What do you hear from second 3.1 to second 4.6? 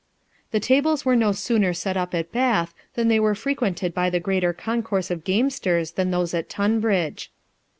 were frequented by a greater